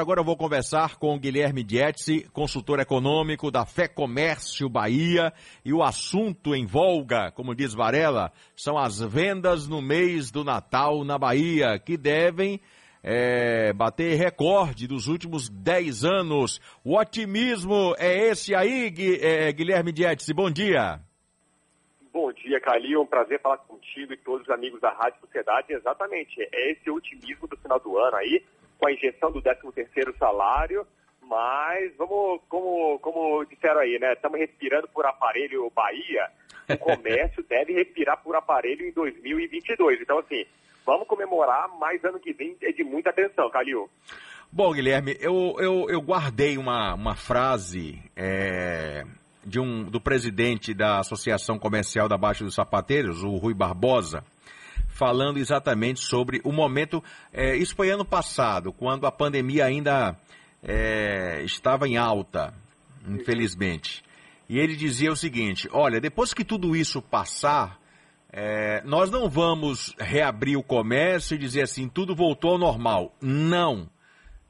Agora 0.00 0.20
eu 0.20 0.24
vou 0.24 0.36
conversar 0.36 0.96
com 0.96 1.14
o 1.14 1.18
Guilherme 1.18 1.62
Dietzi, 1.62 2.26
consultor 2.32 2.80
econômico 2.80 3.50
da 3.50 3.66
Fé 3.66 3.86
Comércio 3.86 4.68
Bahia, 4.68 5.32
e 5.64 5.72
o 5.72 5.82
assunto 5.82 6.54
em 6.54 6.64
volga, 6.64 7.30
como 7.32 7.54
diz 7.54 7.74
Varela, 7.74 8.32
são 8.56 8.78
as 8.78 9.00
vendas 9.00 9.68
no 9.68 9.82
mês 9.82 10.30
do 10.30 10.44
Natal 10.44 11.04
na 11.04 11.18
Bahia, 11.18 11.78
que 11.78 11.96
devem 11.96 12.60
é, 13.02 13.72
bater 13.72 14.16
recorde 14.16 14.86
dos 14.86 15.08
últimos 15.08 15.50
10 15.50 16.04
anos. 16.04 16.60
O 16.82 16.96
otimismo 16.96 17.94
é 17.98 18.30
esse 18.30 18.54
aí, 18.54 18.92
é, 19.20 19.52
Guilherme 19.52 19.92
Dietzi. 19.92 20.32
Bom 20.32 20.50
dia. 20.50 21.00
Bom 22.12 22.32
dia, 22.32 22.60
Calil. 22.60 23.02
Um 23.02 23.06
prazer 23.06 23.40
falar 23.40 23.58
contigo 23.58 24.12
e 24.12 24.16
todos 24.16 24.46
os 24.46 24.50
amigos 24.50 24.80
da 24.80 24.90
Rádio 24.90 25.20
Sociedade. 25.20 25.72
Exatamente, 25.72 26.40
é 26.40 26.72
esse 26.72 26.90
otimismo 26.90 27.46
do 27.46 27.56
final 27.56 27.78
do 27.80 27.98
ano 27.98 28.16
aí 28.16 28.42
com 28.82 28.88
a 28.88 28.92
injeção 28.92 29.30
do 29.30 29.40
13º 29.40 30.18
salário, 30.18 30.84
mas 31.22 31.94
vamos, 31.96 32.40
como, 32.48 32.98
como 32.98 33.44
disseram 33.44 33.78
aí, 33.78 33.96
né? 34.00 34.12
Estamos 34.14 34.40
respirando 34.40 34.88
por 34.88 35.06
aparelho 35.06 35.70
Bahia, 35.72 36.28
o 36.68 36.76
comércio 36.82 37.44
deve 37.48 37.74
respirar 37.74 38.20
por 38.24 38.34
aparelho 38.34 38.84
em 38.84 38.90
2022. 38.90 40.00
Então, 40.00 40.18
assim, 40.18 40.44
vamos 40.84 41.06
comemorar, 41.06 41.68
mas 41.78 42.04
ano 42.04 42.18
que 42.18 42.32
vem 42.32 42.56
é 42.60 42.72
de 42.72 42.82
muita 42.82 43.10
atenção, 43.10 43.48
Calil. 43.50 43.88
Bom, 44.50 44.72
Guilherme, 44.72 45.16
eu, 45.20 45.54
eu, 45.60 45.86
eu 45.88 46.00
guardei 46.02 46.58
uma, 46.58 46.92
uma 46.94 47.14
frase 47.14 48.02
é, 48.16 49.04
de 49.46 49.60
um, 49.60 49.84
do 49.84 50.00
presidente 50.00 50.74
da 50.74 50.98
Associação 50.98 51.56
Comercial 51.56 52.08
da 52.08 52.18
Baixa 52.18 52.42
dos 52.42 52.56
Sapateiros, 52.56 53.22
o 53.22 53.36
Rui 53.36 53.54
Barbosa, 53.54 54.24
falando 54.92 55.38
exatamente 55.38 56.00
sobre 56.00 56.40
o 56.44 56.52
momento. 56.52 57.02
É, 57.32 57.56
isso 57.56 57.74
foi 57.74 57.90
ano 57.90 58.04
passado, 58.04 58.72
quando 58.72 59.06
a 59.06 59.12
pandemia 59.12 59.64
ainda 59.64 60.16
é, 60.62 61.42
estava 61.44 61.88
em 61.88 61.96
alta, 61.96 62.54
infelizmente. 63.08 64.02
E 64.48 64.58
ele 64.58 64.76
dizia 64.76 65.10
o 65.10 65.16
seguinte: 65.16 65.68
olha, 65.72 66.00
depois 66.00 66.32
que 66.32 66.44
tudo 66.44 66.76
isso 66.76 67.02
passar, 67.02 67.80
é, 68.30 68.82
nós 68.84 69.10
não 69.10 69.28
vamos 69.28 69.94
reabrir 69.98 70.56
o 70.56 70.62
comércio 70.62 71.34
e 71.34 71.38
dizer 71.38 71.62
assim, 71.62 71.88
tudo 71.88 72.14
voltou 72.14 72.52
ao 72.52 72.58
normal. 72.58 73.14
Não. 73.20 73.90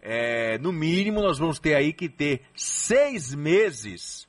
É, 0.00 0.58
no 0.58 0.72
mínimo, 0.72 1.20
nós 1.20 1.38
vamos 1.38 1.58
ter 1.58 1.74
aí 1.74 1.92
que 1.92 2.08
ter 2.08 2.42
seis 2.54 3.34
meses 3.34 4.28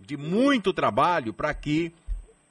de 0.00 0.16
muito 0.16 0.72
trabalho 0.72 1.32
para 1.32 1.52
que 1.54 1.92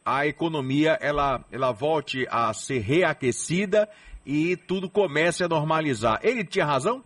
a 0.05 0.25
economia 0.27 0.97
ela, 1.01 1.43
ela 1.51 1.71
volte 1.71 2.27
a 2.29 2.53
ser 2.53 2.79
reaquecida 2.79 3.89
e 4.25 4.55
tudo 4.55 4.89
comece 4.89 5.43
a 5.43 5.47
normalizar. 5.47 6.19
Ele 6.23 6.43
tinha 6.43 6.65
razão? 6.65 7.03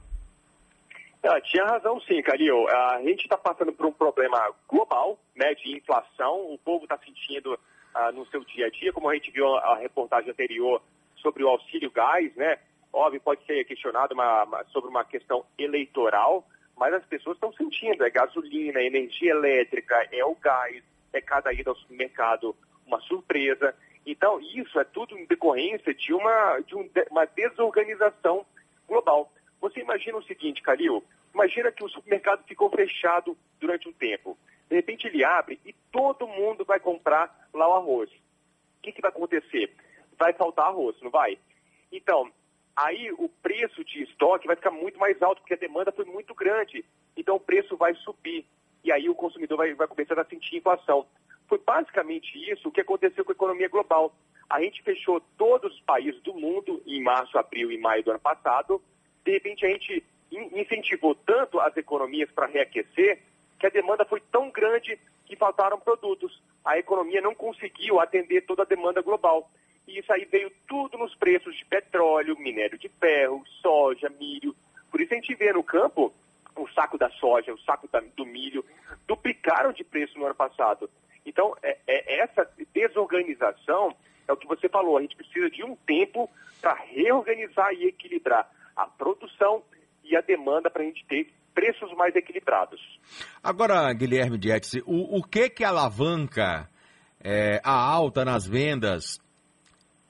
Ah, 1.23 1.41
tinha 1.41 1.65
razão 1.65 1.99
sim, 2.01 2.21
Calil. 2.21 2.67
A 2.69 3.01
gente 3.01 3.23
está 3.23 3.37
passando 3.37 3.73
por 3.73 3.85
um 3.85 3.91
problema 3.91 4.51
global 4.67 5.19
né, 5.35 5.53
de 5.55 5.75
inflação. 5.75 6.53
O 6.53 6.57
povo 6.57 6.83
está 6.83 6.97
sentindo 6.99 7.59
ah, 7.93 8.11
no 8.11 8.25
seu 8.27 8.43
dia 8.45 8.67
a 8.67 8.69
dia, 8.69 8.93
como 8.93 9.09
a 9.09 9.13
gente 9.13 9.31
viu 9.31 9.55
a 9.55 9.77
reportagem 9.77 10.31
anterior 10.31 10.81
sobre 11.17 11.43
o 11.43 11.49
auxílio 11.49 11.91
gás, 11.91 12.33
né? 12.35 12.57
Óbvio, 12.93 13.19
pode 13.19 13.45
ser 13.45 13.65
questionado 13.65 14.13
uma, 14.13 14.43
uma, 14.43 14.63
sobre 14.65 14.89
uma 14.89 15.03
questão 15.03 15.43
eleitoral, 15.57 16.47
mas 16.77 16.93
as 16.93 17.05
pessoas 17.05 17.35
estão 17.35 17.51
sentindo. 17.53 18.05
É 18.05 18.09
gasolina, 18.09 18.79
é 18.79 18.85
energia 18.85 19.31
elétrica, 19.31 20.07
é 20.11 20.23
o 20.23 20.35
gás, 20.35 20.81
é 21.11 21.19
cada 21.19 21.51
ida 21.51 21.71
ao 21.71 21.75
supermercado 21.75 22.55
uma 22.87 22.99
surpresa. 23.01 23.75
Então, 24.05 24.39
isso 24.39 24.79
é 24.79 24.83
tudo 24.83 25.17
em 25.17 25.25
decorrência 25.25 25.93
de 25.93 26.13
uma, 26.13 26.59
de 26.61 26.75
um, 26.75 26.89
uma 27.11 27.25
desorganização 27.25 28.45
global. 28.87 29.31
Você 29.59 29.81
imagina 29.81 30.17
o 30.17 30.23
seguinte, 30.23 30.61
Calil, 30.61 31.03
imagina 31.33 31.71
que 31.71 31.83
o 31.83 31.89
supermercado 31.89 32.43
ficou 32.47 32.69
fechado 32.69 33.37
durante 33.59 33.87
um 33.87 33.93
tempo. 33.93 34.37
De 34.69 34.75
repente 34.75 35.07
ele 35.07 35.23
abre 35.23 35.59
e 35.65 35.73
todo 35.91 36.27
mundo 36.27 36.65
vai 36.65 36.79
comprar 36.79 37.49
lá 37.53 37.67
o 37.67 37.73
arroz. 37.73 38.09
O 38.09 38.81
que, 38.81 38.91
que 38.91 39.01
vai 39.01 39.11
acontecer? 39.11 39.73
Vai 40.17 40.33
faltar 40.33 40.67
arroz, 40.67 40.95
não 41.01 41.09
vai? 41.09 41.37
Então, 41.91 42.31
aí 42.75 43.11
o 43.17 43.29
preço 43.29 43.83
de 43.83 44.03
estoque 44.03 44.47
vai 44.47 44.55
ficar 44.55 44.71
muito 44.71 44.99
mais 44.99 45.21
alto, 45.21 45.41
porque 45.41 45.53
a 45.53 45.57
demanda 45.57 45.91
foi 45.91 46.05
muito 46.05 46.33
grande. 46.33 46.85
Então 47.15 47.35
o 47.35 47.39
preço 47.39 47.75
vai 47.75 47.93
subir. 47.95 48.45
E 48.83 48.91
aí 48.91 49.09
o 49.09 49.15
consumidor 49.15 49.57
vai, 49.57 49.73
vai 49.73 49.87
começar 49.87 50.19
a 50.19 50.25
sentir 50.25 50.57
inflação. 50.57 51.05
Foi 51.47 51.57
basicamente 51.59 52.37
isso 52.51 52.71
que 52.71 52.81
aconteceu 52.81 53.23
com 53.23 53.31
a 53.31 53.35
economia 53.35 53.69
global. 53.69 54.13
A 54.49 54.61
gente 54.61 54.81
fechou 54.83 55.21
todos 55.37 55.73
os 55.73 55.81
países 55.81 56.21
do 56.21 56.33
mundo 56.33 56.81
em 56.85 57.01
março, 57.01 57.37
abril 57.37 57.71
e 57.71 57.77
maio 57.77 58.03
do 58.03 58.11
ano 58.11 58.19
passado. 58.19 58.81
De 59.23 59.31
repente, 59.31 59.65
a 59.65 59.69
gente 59.69 60.03
incentivou 60.31 61.15
tanto 61.15 61.59
as 61.59 61.75
economias 61.77 62.29
para 62.31 62.47
reaquecer 62.47 63.19
que 63.59 63.65
a 63.65 63.69
demanda 63.69 64.05
foi 64.05 64.21
tão 64.31 64.49
grande 64.49 64.99
que 65.25 65.35
faltaram 65.35 65.79
produtos. 65.79 66.41
A 66.63 66.77
economia 66.77 67.21
não 67.21 67.35
conseguiu 67.35 67.99
atender 67.99 68.41
toda 68.41 68.63
a 68.63 68.65
demanda 68.65 69.01
global. 69.01 69.49
E 69.87 69.99
isso 69.99 70.11
aí 70.11 70.25
veio 70.25 70.51
tudo 70.67 70.97
nos 70.97 71.15
preços 71.15 71.55
de 71.55 71.65
petróleo, 71.65 72.37
minério 72.37 72.77
de 72.77 72.89
ferro, 72.89 73.43
soja, 73.61 74.09
milho. 74.09 74.55
Por 74.91 74.99
isso 74.99 75.13
a 75.13 75.15
gente 75.17 75.33
vê 75.35 75.51
no 75.53 75.63
campo 75.63 76.13
o 76.55 76.67
saco 76.69 76.97
da 76.97 77.09
soja, 77.11 77.53
o 77.53 77.59
saco 77.59 77.87
da, 77.87 78.01
do 78.15 78.25
milho, 78.25 78.65
duplicaram 79.07 79.71
de 79.71 79.83
preço 79.83 80.17
no 80.17 80.25
ano 80.25 80.35
passado. 80.35 80.89
Então, 81.27 81.53
é, 81.61 81.77
é, 81.85 82.21
essa 82.21 82.49
desorganização 82.73 83.93
é 84.27 84.33
o 84.33 84.37
que 84.37 84.47
você 84.47 84.69
falou. 84.69 84.97
A 84.97 85.01
gente 85.01 85.15
precisa 85.15 85.49
de 85.49 85.63
um 85.63 85.75
tempo 85.75 86.29
para 86.61 86.73
reorganizar 86.73 87.73
e 87.73 87.87
equilibrar 87.87 88.49
a 88.75 88.87
produção 88.87 89.61
e 90.03 90.15
a 90.15 90.21
demanda 90.21 90.69
para 90.69 90.81
a 90.81 90.85
gente 90.85 91.05
ter 91.05 91.29
preços 91.53 91.91
mais 91.95 92.15
equilibrados. 92.15 92.79
Agora, 93.43 93.91
Guilherme 93.93 94.37
Dietz, 94.37 94.75
o, 94.85 95.17
o 95.17 95.23
que 95.23 95.49
que 95.49 95.63
alavanca 95.63 96.69
é, 97.21 97.59
a 97.63 97.73
alta 97.73 98.23
nas 98.23 98.47
vendas 98.47 99.19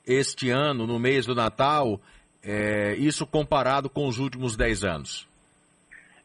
este 0.06 0.50
ano, 0.50 0.86
no 0.86 1.00
mês 1.00 1.26
do 1.26 1.34
Natal, 1.34 2.00
é, 2.44 2.96
isso 2.96 3.26
comparado 3.26 3.90
com 3.90 4.08
os 4.08 4.20
últimos 4.20 4.56
10 4.56 4.84
anos? 4.84 5.28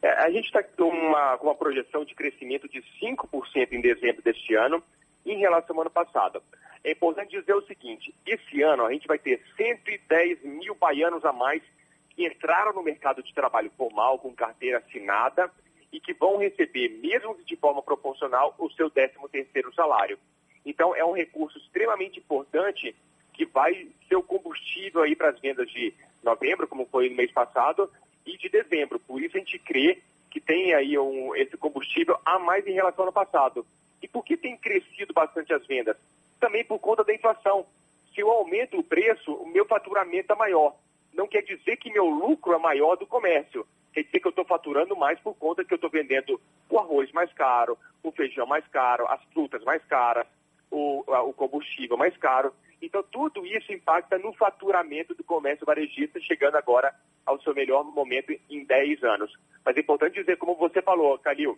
É, 0.03 0.09
a 0.21 0.29
gente 0.29 0.47
está 0.47 0.61
com 0.61 0.89
uma, 0.89 1.35
uma 1.37 1.55
projeção 1.55 2.03
de 2.03 2.13
crescimento 2.13 2.67
de 2.67 2.83
5% 3.01 3.71
em 3.71 3.79
dezembro 3.79 4.21
deste 4.21 4.53
ano 4.53 4.83
em 5.25 5.37
relação 5.37 5.77
ao 5.77 5.83
ano 5.83 5.89
passado. 5.89 6.43
É 6.83 6.91
importante 6.91 7.39
dizer 7.39 7.55
o 7.55 7.65
seguinte: 7.65 8.13
esse 8.27 8.61
ano 8.61 8.85
a 8.85 8.91
gente 8.91 9.07
vai 9.07 9.17
ter 9.17 9.41
110 9.55 10.43
mil 10.43 10.75
baianos 10.75 11.23
a 11.23 11.31
mais 11.31 11.63
que 12.09 12.27
entraram 12.27 12.73
no 12.73 12.83
mercado 12.83 13.23
de 13.23 13.33
trabalho 13.33 13.71
formal 13.77 14.19
com 14.19 14.35
carteira 14.35 14.79
assinada 14.79 15.49
e 15.89 16.01
que 16.01 16.13
vão 16.13 16.37
receber, 16.37 16.89
mesmo 17.01 17.37
de 17.45 17.55
forma 17.55 17.81
proporcional, 17.81 18.53
o 18.59 18.69
seu 18.71 18.91
13º 18.91 19.73
salário. 19.73 20.19
Então, 20.65 20.93
é 20.93 21.05
um 21.05 21.13
recurso 21.13 21.57
extremamente 21.59 22.19
importante 22.19 22.93
que 23.31 23.45
vai 23.45 23.87
ser 24.07 24.15
o 24.17 24.23
combustível 24.23 25.01
aí 25.01 25.15
para 25.15 25.29
as 25.29 25.39
vendas 25.39 25.69
de 25.71 25.93
novembro, 26.21 26.67
como 26.67 26.85
foi 26.87 27.09
no 27.09 27.15
mês 27.15 27.31
passado, 27.31 27.89
e 28.25 28.37
de 28.37 28.49
dezembro. 28.49 28.99
Por 28.99 29.21
isso 29.21 29.37
a 29.37 29.39
gente 29.39 29.59
crê 29.59 30.01
que 30.29 30.39
tem 30.39 30.73
aí 30.73 30.97
um, 30.97 31.35
esse 31.35 31.55
combustível 31.57 32.17
a 32.25 32.39
mais 32.39 32.65
em 32.65 32.73
relação 32.73 33.03
ao 33.03 33.09
ano 33.09 33.13
passado. 33.13 33.65
E 34.01 34.07
por 34.07 34.23
que 34.25 34.35
tem 34.35 34.57
crescido 34.57 35.13
bastante 35.13 35.53
as 35.53 35.65
vendas? 35.65 35.95
Também 36.39 36.65
por 36.65 36.79
conta 36.79 37.03
da 37.03 37.13
inflação. 37.13 37.65
Se 38.13 38.21
eu 38.21 38.29
aumento 38.29 38.77
o 38.77 38.83
preço, 38.83 39.33
o 39.33 39.47
meu 39.47 39.65
faturamento 39.65 40.33
é 40.33 40.35
maior. 40.35 40.75
Não 41.13 41.27
quer 41.27 41.41
dizer 41.41 41.77
que 41.77 41.91
meu 41.91 42.05
lucro 42.05 42.53
é 42.53 42.57
maior 42.57 42.95
do 42.95 43.05
comércio. 43.05 43.65
Quer 43.93 44.03
dizer 44.03 44.19
que 44.19 44.27
eu 44.27 44.31
estou 44.31 44.45
faturando 44.45 44.95
mais 44.95 45.19
por 45.19 45.35
conta 45.35 45.63
que 45.63 45.73
eu 45.73 45.75
estou 45.75 45.89
vendendo 45.89 46.41
o 46.69 46.79
arroz 46.79 47.11
mais 47.11 47.31
caro, 47.33 47.77
o 48.01 48.11
feijão 48.11 48.47
mais 48.47 48.67
caro, 48.67 49.07
as 49.07 49.23
frutas 49.25 49.63
mais 49.63 49.83
caras, 49.85 50.25
o, 50.71 51.03
o 51.05 51.33
combustível 51.33 51.95
mais 51.95 52.17
caro. 52.17 52.51
Então, 52.81 53.03
tudo 53.03 53.45
isso 53.45 53.71
impacta 53.71 54.17
no 54.17 54.33
faturamento 54.33 55.13
do 55.13 55.23
comércio 55.23 55.65
varejista, 55.65 56.19
chegando 56.19 56.55
agora 56.55 56.93
ao 57.33 57.41
seu 57.41 57.53
melhor 57.53 57.83
momento 57.83 58.33
em 58.49 58.63
10 58.63 59.03
anos. 59.03 59.31
Mas 59.65 59.75
é 59.75 59.79
importante 59.79 60.19
dizer, 60.19 60.37
como 60.37 60.55
você 60.55 60.81
falou, 60.81 61.17
Calil, 61.19 61.57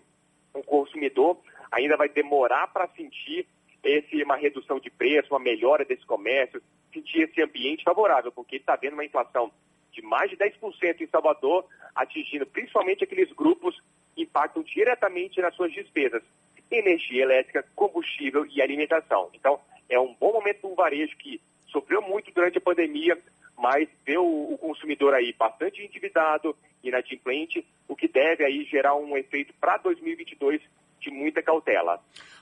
o 0.54 0.63
consumidor 0.63 1.38
ainda 1.72 1.98
vai 1.98 2.10
demorar 2.10 2.68
para 2.68 2.88
sentir 2.89 3.48
esse, 3.83 4.24
uma 4.24 4.36
redução 4.36 4.80
de 4.80 4.89
preço, 4.89 5.33
uma 5.33 5.39
melhora 5.39 5.86
desse 5.86 6.06
comércio, 6.06 6.62
sentir 6.94 7.24
esse 7.24 7.42
ambiente 7.42 7.83
favorável, 7.83 8.31
porque 8.31 8.56
está 8.56 8.75
vendo 8.75 8.94
uma 8.94 9.06
inflação 9.06 9.51
de 9.92 10.01
mais 10.01 10.30
de 10.30 10.38
10% 10.38 11.01
em 11.01 11.07
Salvador, 11.07 11.66
atingindo 11.94 12.45
principalmente 12.45 13.04
aqueles 13.04 13.31
grupos 13.31 13.80
que 14.13 14.24
impactam 14.24 14.63
diretamente 14.63 15.39
nas 15.39 15.56
suas 15.56 15.71
despesas, 15.71 16.21
energia 16.69 17.24
elétrica, 17.24 17.66
combustível 17.75 18.45
e 18.48 18.62
alimentação. 18.62 19.30
Então, 19.33 19.60
é 19.89 20.00
um 20.00 20.13
bom 20.13 20.33
momento 20.33 20.62
para 20.62 20.69
um 20.69 20.75
varejo 20.75 21.16
que 21.18 21.39
sofreu 21.75 22.01
muito 22.01 22.31
durante 22.33 22.57
a 22.57 22.62
pandemia, 22.62 23.18
mas 23.57 23.89
vê 24.06 24.18
o, 24.18 24.54
o 24.54 24.57
consumidor 24.57 25.13
aí 25.13 25.36
bastante 25.38 25.83
endividado, 25.83 26.56
inadimplente, 26.81 27.66
o 27.86 27.95
que 27.95 28.07
deve 28.07 28.45
aí 28.45 28.63
gerar 28.63 28.95
um 28.95 29.18
efeito 29.18 29.54
para 29.60 29.77
2022 29.77 30.62
de 31.01 31.12
muita 31.12 31.42
cautela. 31.44 32.00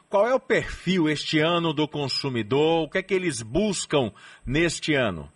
Qual 0.07 0.27
é 0.27 0.35
o 0.35 0.39
perfil 0.39 1.09
este 1.09 1.39
ano 1.39 1.73
do 1.73 1.87
consumidor? 1.87 2.83
O 2.83 2.89
que 2.89 2.99
é 2.99 3.03
que 3.03 3.15
eles 3.15 3.41
buscam 3.41 4.13
neste 4.45 4.93
ano? 4.93 5.27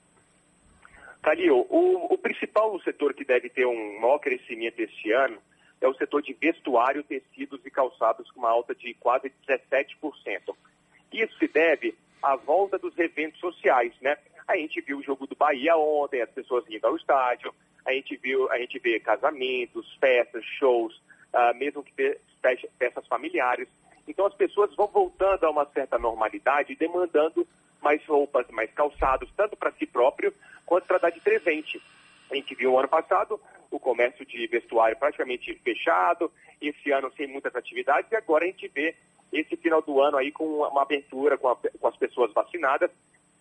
Calil, 1.24 1.66
o, 1.70 2.14
o 2.14 2.18
principal 2.20 2.80
setor 2.82 3.16
que 3.16 3.26
deve 3.26 3.50
ter 3.50 3.66
um 3.66 4.00
maior 4.00 4.20
crescimento 4.20 4.80
este 4.80 5.12
ano 5.12 5.40
é 5.82 5.88
o 5.88 5.96
setor 5.96 6.22
de 6.22 6.34
vestuário, 6.34 7.04
tecidos 7.04 7.60
e 7.66 7.72
calçados, 7.72 8.30
com 8.32 8.40
uma 8.42 8.50
alta 8.50 8.76
de 8.76 8.94
quase 8.94 9.32
17%. 9.48 10.56
Isso 11.12 11.38
se 11.40 11.48
deve 11.48 11.96
à 12.22 12.36
volta 12.36 12.78
dos 12.78 12.98
eventos 12.98 13.40
sociais, 13.40 13.94
né? 14.02 14.18
A 14.48 14.56
gente 14.56 14.80
viu 14.82 15.00
o 15.00 15.04
jogo 15.04 15.28
do 15.28 15.36
Bahia 15.36 15.76
ontem, 15.76 16.22
as 16.22 16.30
pessoas 16.30 16.64
indo 16.70 16.86
ao 16.86 16.96
estádio, 16.96 17.54
a 17.86 17.92
gente 17.94 18.16
viu, 18.18 18.50
a 18.52 18.58
gente 18.58 18.80
vê 18.80 19.00
casamentos, 19.00 19.94
festas, 20.00 20.44
shows, 20.58 20.96
uh, 21.34 21.56
mesmo 21.56 21.84
que 21.84 22.18
festas 22.78 23.08
familiares. 23.08 23.68
Então 24.08 24.26
as 24.26 24.34
pessoas 24.34 24.74
vão 24.76 24.88
voltando 24.88 25.44
a 25.46 25.50
uma 25.50 25.66
certa 25.66 25.98
normalidade, 25.98 26.76
demandando 26.76 27.48
mais 27.82 28.04
roupas, 28.06 28.48
mais 28.50 28.72
calçados, 28.72 29.30
tanto 29.36 29.56
para 29.56 29.72
si 29.74 29.86
próprio 29.86 30.34
quanto 30.66 30.86
para 30.86 30.98
dar 30.98 31.10
de 31.12 31.20
presente. 31.20 31.82
A 32.30 32.36
gente 32.36 32.56
viu 32.56 32.78
ano 32.78 32.88
passado 32.88 33.40
o 33.70 33.80
comércio 33.80 34.26
de 34.26 34.48
vestuário 34.48 34.98
praticamente 34.98 35.54
fechado, 35.64 36.32
esse 36.62 36.92
ano 36.92 37.12
sem 37.16 37.28
muitas 37.28 37.56
atividades, 37.56 38.12
e 38.12 38.16
agora 38.16 38.46
a 38.46 38.48
gente 38.48 38.68
vê 38.70 38.96
esse 39.40 39.56
final 39.58 39.82
do 39.82 40.02
ano 40.02 40.18
aí 40.18 40.32
com 40.32 40.46
uma 40.46 40.82
abertura 40.82 41.38
com, 41.38 41.50
a, 41.50 41.56
com 41.56 41.88
as 41.88 41.98
pessoas 41.98 42.34
vacinadas, 42.34 42.92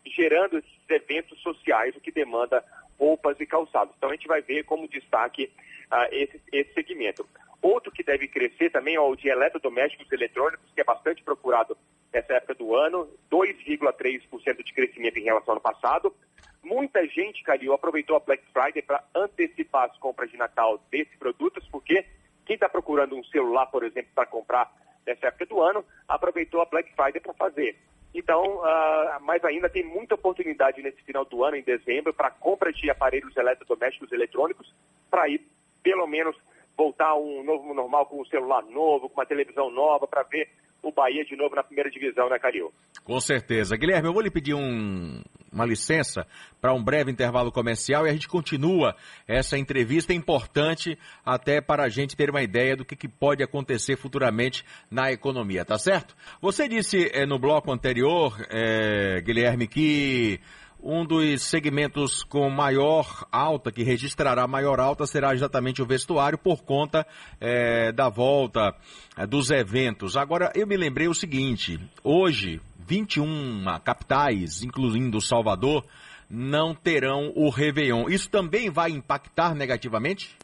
gerando 0.06 0.58
esses 0.58 0.90
eventos 0.90 1.40
sociais, 1.40 1.94
o 1.96 2.00
que 2.00 2.12
demanda 2.12 2.64
roupas 2.98 3.38
e 3.40 3.46
calçados. 3.46 3.94
Então 3.96 4.10
a 4.10 4.12
gente 4.12 4.28
vai 4.28 4.40
ver 4.40 4.64
como 4.64 4.88
destaque 4.88 5.50
uh, 5.92 6.08
esse, 6.12 6.40
esse 6.52 6.72
segmento. 6.72 7.26
Outro 7.60 7.90
que 7.90 8.02
deve 8.02 8.28
crescer 8.28 8.70
também 8.70 8.94
é 8.94 9.00
o 9.00 9.16
de 9.16 9.28
eletrodomésticos 9.28 10.10
eletrônicos, 10.12 10.70
que 10.74 10.80
é 10.80 10.84
bastante 10.84 11.22
procurado 11.22 11.76
nessa 12.12 12.34
época 12.34 12.54
do 12.54 12.74
ano, 12.74 13.08
2,3% 13.30 14.62
de 14.62 14.72
crescimento 14.72 15.18
em 15.18 15.24
relação 15.24 15.54
ao 15.54 15.56
ano 15.56 15.60
passado. 15.60 16.14
Muita 16.62 17.06
gente, 17.06 17.42
Calil, 17.42 17.72
aproveitou 17.72 18.16
a 18.16 18.20
Black 18.20 18.42
Friday 18.52 18.82
para 18.82 19.04
antecipar 19.14 19.90
as 19.90 19.98
compras 19.98 20.30
de 20.30 20.36
Natal 20.36 20.80
desses 20.90 21.16
produtos, 21.16 21.66
porque 21.68 22.04
quem 22.44 22.54
está 22.54 22.68
procurando 22.68 23.16
um 23.16 23.24
celular, 23.24 23.66
por 23.66 23.84
exemplo, 23.84 24.10
para 24.14 24.26
comprar 24.26 24.72
nessa 25.06 25.28
época 25.28 25.46
do 25.46 25.62
ano, 25.62 25.84
aproveitou 26.08 26.60
a 26.60 26.66
Black 26.66 26.92
Friday 26.94 27.20
para 27.20 27.34
fazer. 27.34 27.76
Então, 28.14 28.42
uh, 28.42 29.20
mas 29.20 29.44
ainda 29.44 29.68
tem 29.68 29.84
muita 29.84 30.14
oportunidade 30.14 30.82
nesse 30.82 31.02
final 31.02 31.24
do 31.24 31.44
ano, 31.44 31.56
em 31.56 31.62
dezembro, 31.62 32.14
para 32.14 32.30
compra 32.30 32.72
de 32.72 32.90
aparelhos 32.90 33.36
eletrodomésticos 33.36 34.10
eletrônicos, 34.10 34.72
para 35.10 35.28
ir, 35.28 35.46
pelo 35.82 36.06
menos, 36.06 36.34
voltar 36.76 37.08
a 37.08 37.18
um 37.18 37.44
novo 37.44 37.74
normal 37.74 38.06
com 38.06 38.20
um 38.20 38.26
celular 38.26 38.62
novo, 38.62 39.08
com 39.08 39.20
uma 39.20 39.26
televisão 39.26 39.70
nova, 39.70 40.06
para 40.06 40.22
ver 40.22 40.48
o 40.82 40.92
Bahia 40.92 41.24
de 41.24 41.36
novo 41.36 41.54
na 41.54 41.62
primeira 41.62 41.90
divisão, 41.90 42.28
né, 42.28 42.38
Caril? 42.38 42.72
Com 43.04 43.20
certeza. 43.20 43.76
Guilherme, 43.76 44.08
eu 44.08 44.12
vou 44.12 44.22
lhe 44.22 44.30
pedir 44.30 44.54
um, 44.54 45.20
uma 45.56 45.64
licença 45.64 46.26
para 46.60 46.74
um 46.74 46.84
breve 46.84 47.10
intervalo 47.10 47.50
comercial 47.50 48.06
e 48.06 48.10
a 48.10 48.12
gente 48.12 48.28
continua 48.28 48.94
essa 49.26 49.56
entrevista 49.56 50.12
importante 50.12 50.98
até 51.24 51.60
para 51.60 51.84
a 51.84 51.88
gente 51.88 52.14
ter 52.14 52.28
uma 52.28 52.42
ideia 52.42 52.76
do 52.76 52.84
que, 52.84 52.94
que 52.94 53.08
pode 53.08 53.42
acontecer 53.42 53.96
futuramente 53.96 54.64
na 54.90 55.10
economia, 55.10 55.64
tá 55.64 55.78
certo? 55.78 56.14
Você 56.42 56.68
disse 56.68 57.10
é, 57.12 57.24
no 57.24 57.38
bloco 57.38 57.72
anterior, 57.72 58.36
é, 58.50 59.20
Guilherme, 59.22 59.66
que 59.66 60.38
um 60.78 61.04
dos 61.04 61.42
segmentos 61.42 62.22
com 62.22 62.48
maior 62.50 63.26
alta, 63.32 63.72
que 63.72 63.82
registrará 63.82 64.46
maior 64.46 64.78
alta, 64.78 65.06
será 65.06 65.34
exatamente 65.34 65.82
o 65.82 65.86
vestuário, 65.86 66.38
por 66.38 66.62
conta 66.62 67.06
é, 67.40 67.90
da 67.92 68.08
volta 68.08 68.74
é, 69.16 69.26
dos 69.26 69.50
eventos. 69.50 70.16
Agora, 70.16 70.52
eu 70.54 70.66
me 70.66 70.76
lembrei 70.76 71.08
o 71.08 71.14
seguinte: 71.14 71.80
hoje, 72.04 72.60
21 72.86 73.64
capitais, 73.84 74.62
incluindo 74.62 75.20
Salvador, 75.20 75.84
não 76.30 76.74
terão 76.74 77.32
o 77.34 77.48
Réveillon. 77.48 78.08
Isso 78.08 78.30
também 78.30 78.70
vai 78.70 78.90
impactar 78.90 79.54
negativamente? 79.54 80.36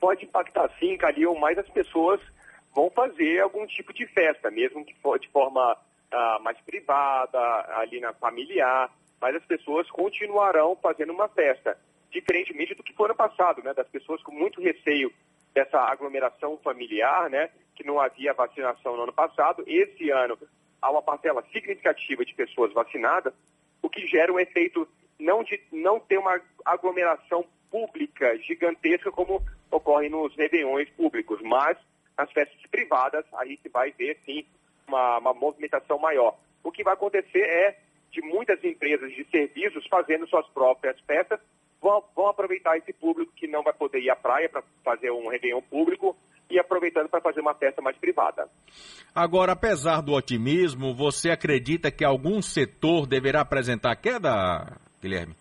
Pode 0.00 0.24
impactar 0.24 0.70
sim, 0.78 0.96
Calil, 0.96 1.34
mas 1.36 1.58
as 1.58 1.68
pessoas 1.68 2.20
vão 2.74 2.90
fazer 2.90 3.40
algum 3.40 3.66
tipo 3.66 3.92
de 3.92 4.06
festa, 4.06 4.50
mesmo 4.50 4.84
que 4.84 4.94
for 4.96 5.18
de 5.18 5.28
forma 5.28 5.72
uh, 5.72 6.42
mais 6.42 6.58
privada, 6.60 7.38
ali 7.76 8.00
na 8.00 8.12
familiar 8.12 8.90
mas 9.20 9.34
as 9.34 9.44
pessoas 9.44 9.90
continuarão 9.90 10.76
fazendo 10.76 11.12
uma 11.12 11.28
festa, 11.28 11.76
diferentemente 12.10 12.74
do 12.74 12.82
que 12.82 12.92
foi 12.92 13.08
no 13.08 13.14
passado, 13.14 13.62
né? 13.62 13.72
Das 13.74 13.88
pessoas 13.88 14.22
com 14.22 14.32
muito 14.32 14.60
receio 14.60 15.12
dessa 15.54 15.78
aglomeração 15.80 16.56
familiar, 16.58 17.30
né? 17.30 17.50
Que 17.74 17.84
não 17.84 18.00
havia 18.00 18.34
vacinação 18.34 18.96
no 18.96 19.04
ano 19.04 19.12
passado. 19.12 19.64
Esse 19.66 20.10
ano 20.10 20.38
há 20.80 20.90
uma 20.90 21.02
parcela 21.02 21.44
significativa 21.52 22.24
de 22.24 22.34
pessoas 22.34 22.72
vacinadas, 22.72 23.32
o 23.82 23.88
que 23.88 24.06
gera 24.06 24.32
um 24.32 24.40
efeito 24.40 24.86
não 25.18 25.42
de 25.42 25.60
não 25.72 25.98
ter 25.98 26.18
uma 26.18 26.40
aglomeração 26.64 27.44
pública 27.70 28.36
gigantesca 28.38 29.10
como 29.10 29.42
ocorre 29.70 30.08
nos 30.08 30.34
réveillões 30.36 30.88
públicos, 30.90 31.40
mas 31.42 31.76
nas 32.16 32.30
festas 32.32 32.60
privadas 32.70 33.24
a 33.34 33.44
gente 33.44 33.68
vai 33.68 33.90
ver 33.92 34.18
sim 34.24 34.44
uma, 34.86 35.18
uma 35.18 35.34
movimentação 35.34 35.98
maior. 35.98 36.36
O 36.62 36.70
que 36.70 36.82
vai 36.82 36.94
acontecer 36.94 37.42
é 37.42 37.78
de 38.10 38.22
muitas 38.22 38.62
empresas 38.64 39.12
de 39.12 39.24
serviços 39.30 39.86
fazendo 39.88 40.26
suas 40.26 40.46
próprias 40.48 40.98
festas, 41.00 41.40
vão, 41.80 42.02
vão 42.14 42.28
aproveitar 42.28 42.76
esse 42.78 42.92
público 42.92 43.32
que 43.34 43.46
não 43.46 43.62
vai 43.62 43.72
poder 43.72 44.00
ir 44.00 44.10
à 44.10 44.16
praia 44.16 44.48
para 44.48 44.62
fazer 44.82 45.10
um 45.10 45.28
réveillon 45.28 45.60
público 45.62 46.16
e 46.48 46.58
aproveitando 46.58 47.08
para 47.08 47.20
fazer 47.20 47.40
uma 47.40 47.54
festa 47.54 47.82
mais 47.82 47.96
privada. 47.96 48.48
Agora, 49.14 49.52
apesar 49.52 50.02
do 50.02 50.12
otimismo, 50.12 50.94
você 50.94 51.30
acredita 51.30 51.90
que 51.90 52.04
algum 52.04 52.42
setor 52.42 53.06
deverá 53.06 53.40
apresentar 53.40 53.96
queda, 53.96 54.76
Guilherme? 55.00 55.34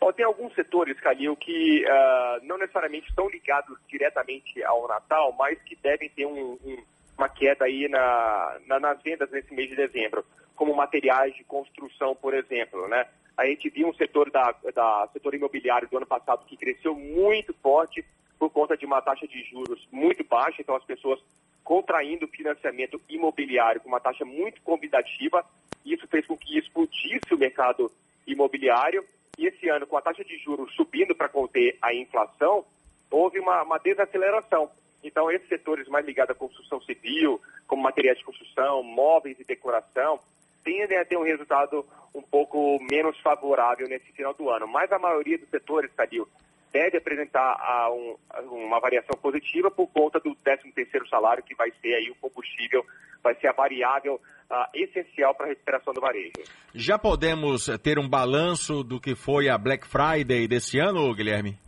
Bom, 0.00 0.12
tem 0.12 0.24
alguns 0.24 0.54
setores, 0.54 0.98
Calil, 0.98 1.36
que 1.36 1.84
uh, 1.84 2.44
não 2.46 2.56
necessariamente 2.58 3.08
estão 3.08 3.28
ligados 3.28 3.78
diretamente 3.88 4.62
ao 4.64 4.88
Natal, 4.88 5.32
mas 5.38 5.60
que 5.62 5.76
devem 5.76 6.08
ter 6.08 6.26
um, 6.26 6.58
um, 6.64 6.82
uma 7.18 7.28
queda 7.28 7.66
aí 7.66 7.86
na, 7.88 8.58
na, 8.66 8.80
nas 8.80 9.02
vendas 9.02 9.30
nesse 9.30 9.54
mês 9.54 9.68
de 9.68 9.76
dezembro 9.76 10.24
como 10.56 10.74
materiais 10.74 11.34
de 11.34 11.44
construção, 11.44 12.14
por 12.14 12.34
exemplo, 12.34 12.88
né? 12.88 13.06
A 13.36 13.46
gente 13.46 13.70
viu 13.70 13.88
um 13.88 13.94
setor 13.94 14.30
da, 14.30 14.54
da 14.74 15.08
setor 15.12 15.34
imobiliário 15.34 15.88
do 15.88 15.96
ano 15.96 16.06
passado 16.06 16.44
que 16.44 16.56
cresceu 16.56 16.94
muito 16.94 17.54
forte 17.62 18.04
por 18.40 18.48
conta 18.48 18.74
de 18.74 18.86
uma 18.86 19.02
taxa 19.02 19.28
de 19.28 19.42
juros 19.44 19.86
muito 19.92 20.24
baixa, 20.24 20.62
então 20.62 20.74
as 20.74 20.84
pessoas 20.84 21.20
contraindo 21.62 22.26
financiamento 22.26 22.98
imobiliário 23.06 23.82
com 23.82 23.88
uma 23.88 24.00
taxa 24.00 24.24
muito 24.24 24.62
convidativa, 24.62 25.44
isso 25.84 26.08
fez 26.08 26.26
com 26.26 26.38
que 26.38 26.58
explodisse 26.58 27.34
o 27.34 27.38
mercado 27.38 27.92
imobiliário 28.26 29.04
e 29.38 29.46
esse 29.46 29.68
ano 29.68 29.86
com 29.86 29.98
a 29.98 30.00
taxa 30.00 30.24
de 30.24 30.38
juros 30.38 30.74
subindo 30.74 31.14
para 31.14 31.28
conter 31.28 31.76
a 31.82 31.94
inflação, 31.94 32.64
houve 33.10 33.38
uma, 33.38 33.62
uma 33.62 33.78
desaceleração. 33.78 34.70
Então, 35.04 35.30
esses 35.30 35.48
setores 35.48 35.86
mais 35.88 36.06
ligados 36.06 36.34
à 36.34 36.38
construção 36.38 36.80
civil, 36.80 37.40
como 37.66 37.82
materiais 37.82 38.18
de 38.18 38.24
construção, 38.24 38.82
móveis 38.82 39.38
e 39.38 39.44
decoração, 39.44 40.18
tendem 40.64 40.96
a 40.96 41.04
ter 41.04 41.16
um 41.16 41.24
resultado 41.24 41.84
um 42.14 42.22
pouco 42.22 42.78
menos 42.90 43.18
favorável 43.20 43.86
nesse 43.86 44.10
final 44.12 44.32
do 44.34 44.48
ano. 44.48 44.66
Mas 44.66 44.90
a 44.92 44.98
maioria 44.98 45.38
dos 45.38 45.48
setores, 45.48 45.92
Cadil, 45.92 46.26
deve 46.72 46.98
apresentar 46.98 47.40
a 47.40 47.90
um, 47.90 48.16
uma 48.50 48.80
variação 48.80 49.18
positiva 49.20 49.70
por 49.70 49.86
conta 49.88 50.20
do 50.20 50.30
13º 50.36 51.08
salário, 51.08 51.42
que 51.42 51.54
vai 51.54 51.70
ser 51.80 51.94
aí 51.94 52.10
o 52.10 52.14
combustível, 52.16 52.84
vai 53.22 53.34
ser 53.36 53.48
a 53.48 53.52
variável 53.52 54.14
uh, 54.14 54.66
essencial 54.74 55.34
para 55.34 55.46
a 55.46 55.48
recuperação 55.50 55.92
do 55.92 56.00
varejo. 56.00 56.32
Já 56.74 56.98
podemos 56.98 57.66
ter 57.82 57.98
um 57.98 58.08
balanço 58.08 58.82
do 58.82 59.00
que 59.00 59.14
foi 59.14 59.48
a 59.48 59.58
Black 59.58 59.86
Friday 59.86 60.46
desse 60.46 60.78
ano, 60.78 61.14
Guilherme? 61.14 61.58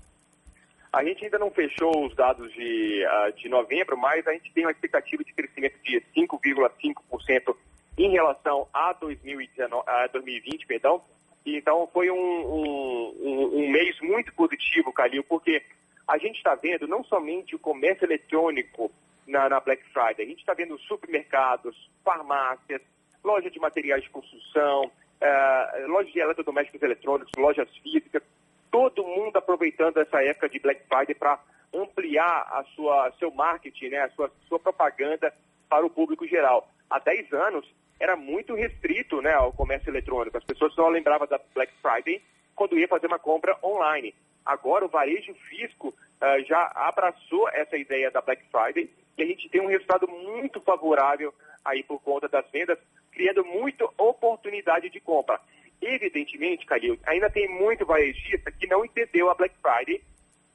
A 0.93 1.03
gente 1.03 1.25
ainda 1.25 1.39
não 1.39 1.51
fechou 1.51 2.07
os 2.07 2.15
dados 2.15 2.53
de, 2.53 3.05
uh, 3.07 3.33
de 3.33 3.49
novembro, 3.49 3.97
mas 3.97 4.27
a 4.27 4.33
gente 4.33 4.53
tem 4.53 4.65
uma 4.65 4.73
expectativa 4.73 5.25
de 5.25 5.33
crescimento 5.33 5.77
de 5.83 6.03
5,5% 6.15 7.57
em 7.97 8.11
relação 8.11 8.69
a, 8.73 8.93
2019, 8.93 9.85
a 9.87 10.07
2020, 10.09 10.67
perdão. 10.67 11.03
Então 11.45 11.89
foi 11.93 12.11
um, 12.11 12.15
um, 12.15 13.51
um 13.55 13.71
mês 13.71 14.01
muito 14.01 14.33
positivo, 14.35 14.93
Calil, 14.93 15.25
porque 15.25 15.63
a 16.07 16.19
gente 16.19 16.37
está 16.37 16.55
vendo 16.55 16.87
não 16.87 17.03
somente 17.05 17.55
o 17.55 17.59
comércio 17.59 18.05
eletrônico 18.05 18.91
na, 19.27 19.49
na 19.49 19.61
Black 19.61 19.83
Friday, 19.93 20.25
a 20.27 20.29
gente 20.29 20.41
está 20.41 20.55
vendo 20.55 20.79
supermercados, 20.81 21.77
farmácias, 22.05 22.81
lojas 23.25 23.53
de 23.53 23.59
materiais 23.61 24.03
de 24.03 24.11
construção, 24.11 24.85
uh, 24.85 25.87
lojas 25.89 26.13
de 26.13 26.21
eletrodomésticos 26.21 26.83
eletrônicos, 26.83 27.33
lojas 27.37 27.69
físicas, 27.79 28.23
todo 28.71 29.05
mundo 29.05 29.37
aproveitando 29.37 29.99
essa 29.99 30.23
época 30.25 30.49
de 30.49 30.59
Black 30.59 30.83
Friday 30.89 31.15
para 31.15 31.39
ampliar 31.75 32.49
a 32.53 32.65
sua, 32.75 33.13
seu 33.19 33.31
marketing, 33.31 33.89
né, 33.89 33.99
a 34.01 34.11
sua, 34.11 34.31
sua 34.49 34.59
propaganda 34.59 35.33
para 35.69 35.87
o 35.87 35.91
público 35.91 36.27
geral. 36.27 36.69
Há 36.91 36.99
10 36.99 37.33
anos, 37.33 37.67
era 38.01 38.17
muito 38.17 38.55
restrito 38.55 39.21
né, 39.23 39.33
ao 39.33 39.53
comércio 39.53 39.91
eletrônico. 39.91 40.37
As 40.37 40.45
pessoas 40.45 40.75
só 40.75 40.89
lembravam 40.89 41.27
da 41.27 41.41
Black 41.55 41.73
Friday 41.81 42.23
quando 42.55 42.79
ia 42.79 42.89
fazer 42.89 43.07
uma 43.07 43.19
compra 43.19 43.57
online. 43.63 44.15
Agora 44.45 44.85
o 44.85 44.89
varejo 44.89 45.35
físico 45.49 45.89
uh, 45.89 46.45
já 46.47 46.71
abraçou 46.75 47.49
essa 47.51 47.77
ideia 47.77 48.11
da 48.11 48.21
Black 48.21 48.43
Friday 48.51 48.91
e 49.17 49.23
a 49.23 49.27
gente 49.27 49.49
tem 49.49 49.61
um 49.61 49.69
resultado 49.69 50.09
muito 50.09 50.61
favorável 50.61 51.33
aí 51.65 51.83
por 51.85 52.01
conta 52.01 52.29
das 52.29 52.49
vendas, 52.51 52.79
criando 53.13 53.45
muita 53.45 53.85
oportunidade 53.97 54.91
de 54.91 55.01
compra. 55.01 55.41
evidentemente, 55.81 56.67
Calil, 56.67 56.99
ainda 57.07 57.31
tem 57.31 57.49
muito 57.49 57.87
varejista 57.87 58.51
que 58.51 58.67
não 58.67 58.85
entendeu 58.85 59.31
a 59.31 59.35
Black 59.35 59.55
Friday 59.61 60.03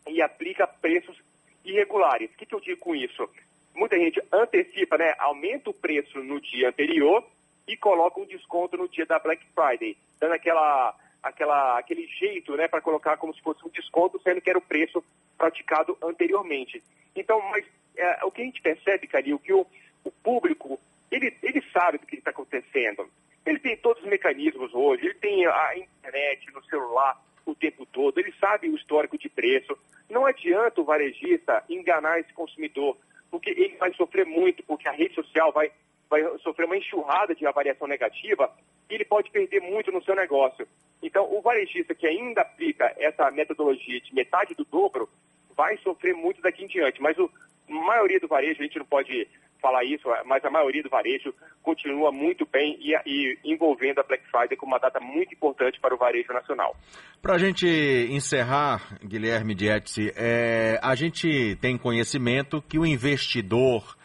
e 0.08 0.22
aplica 0.22 0.68
preços 0.68 1.18
irregulares. 1.64 2.30
O 2.32 2.38
que, 2.38 2.46
que 2.46 2.56
eu 2.56 2.60
digo 2.60 2.80
com 2.80 2.96
isso? 2.96 3.30
Muita 3.78 3.96
gente 3.96 4.20
antecipa, 4.32 4.98
né? 4.98 5.14
Aumenta 5.20 5.70
o 5.70 5.74
preço 5.74 6.18
no 6.24 6.42
dia 6.42 6.70
anterior 6.70 7.24
e 7.68 7.78
coloca 7.78 8.20
um 8.20 8.26
desconto 8.26 8.76
no 8.76 8.90
dia 8.90 9.06
da 9.06 9.20
Black 9.20 9.46
Friday, 9.54 9.96
dando 10.20 10.34
aquela, 10.34 10.96
aquela, 11.22 11.78
aquele 11.78 12.08
jeito, 12.08 12.56
né, 12.56 12.68
para 12.68 12.82
colocar 12.82 13.18
como 13.18 13.36
se 13.36 13.42
fosse 13.42 13.64
um 13.64 13.70
desconto, 13.70 14.20
sendo 14.24 14.42
que 14.42 14.50
era 14.50 14.58
o 14.58 14.62
preço 14.62 15.04
praticado 15.38 15.96
anteriormente. 16.02 16.82
Então, 17.16 17.40
mas 17.52 17.66
é, 17.96 18.26
o 18.26 18.32
que 18.32 18.42
a 18.42 18.46
gente 18.46 18.62
percebe, 18.62 19.06
Calil, 19.06 19.38
que 19.38 19.54
o, 19.54 19.66
o 20.04 20.12
público, 20.12 20.80
ele, 21.12 21.32
ele 21.44 21.62
sabe 21.72 22.00
do 22.00 22.08
que 22.08 22.16
está 22.16 22.32
acontecendo. 22.32 23.08
Ele 23.46 23.60
tem 23.60 23.78
todos 23.78 24.02
os 24.02 24.10
mecanismos 24.10 24.74
hoje, 24.74 25.06
ele 25.06 25.14
tem 25.16 25.46
a 25.46 25.78
internet 25.78 26.52
no 26.52 26.64
celular 26.66 27.22
o 27.46 27.54
tempo 27.54 27.86
todo, 27.86 28.18
ele 28.18 28.34
sabe 28.40 28.70
o 28.70 28.76
histórico 28.76 29.18
de 29.18 29.30
preço. 29.30 29.78
Não 30.10 30.26
adianta 30.26 30.82
o 30.82 30.84
varejista 30.84 31.64
enganar 31.70 32.20
esse 32.20 32.34
consumidor, 32.34 32.98
porque 33.30 33.50
ele 33.50 33.76
vai 33.78 33.94
sofrer 33.94 34.26
muito, 34.26 34.64
porque 34.64 34.88
a 34.88 34.92
rede 34.92 35.16
social 35.16 35.52
vai 35.52 35.72
vai 36.10 36.24
sofrer 36.40 36.66
uma 36.66 36.78
enxurrada 36.78 37.36
de 37.36 37.46
avaliação 37.46 37.88
negativa 37.88 38.50
e 38.90 38.94
ele 38.96 39.06
pode 39.06 39.30
perder 39.30 39.62
muito 39.62 39.92
no 39.92 40.02
seu 40.04 40.16
negócio. 40.16 40.68
Então, 41.02 41.28
o 41.32 41.42
varejista 41.42 41.94
que 41.94 42.08
ainda 42.08 42.42
aplica 42.42 42.94
essa 42.98 43.30
metodologia 43.32 44.00
de 44.00 44.16
metade 44.16 44.56
do 44.56 44.66
dobro 44.66 45.10
vai 45.56 45.78
sofrer 45.80 46.16
muito 46.16 46.42
daqui 46.42 46.64
em 46.64 46.68
diante. 46.68 47.02
Mas 47.02 47.18
a 47.20 47.28
maioria 47.68 48.20
do 48.20 48.28
varejo, 48.28 48.62
a 48.62 48.64
gente 48.64 48.80
não 48.80 48.86
pode 48.86 49.28
falar 49.62 49.84
isso, 49.84 50.08
mas 50.26 50.44
a 50.44 50.50
maioria 50.50 50.84
do 50.84 50.90
varejo 50.90 51.34
continua 51.62 52.12
muito 52.12 52.46
bem 52.46 52.78
e, 52.80 52.94
e 53.06 53.40
envolvendo 53.44 54.00
a 54.00 54.04
Black 54.04 54.24
Friday 54.30 54.58
como 54.58 54.72
uma 54.74 54.80
data 54.80 55.00
muito 55.00 55.34
importante 55.34 55.80
para 55.80 55.94
o 55.94 55.98
varejo 55.98 56.32
nacional. 56.34 56.76
Para 57.22 57.36
a 57.36 57.38
gente 57.38 57.68
encerrar, 58.10 58.98
Guilherme 59.04 59.56
Dietzi, 59.56 60.14
é, 60.16 60.80
a 60.82 60.96
gente 60.96 61.56
tem 61.62 61.78
conhecimento 61.78 62.62
que 62.62 62.80
o 62.80 62.86
investidor 62.86 63.98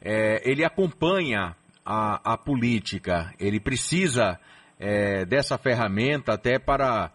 é, 0.00 0.42
ele 0.48 0.64
acompanha 0.64 1.54
a, 1.84 2.32
a, 2.32 2.38
política, 2.38 3.32
ele 3.38 3.60
precisa 3.60 4.38
é, 4.78 5.24
dessa 5.24 5.58
ferramenta 5.58 6.32
até 6.32 6.58
para 6.58 7.12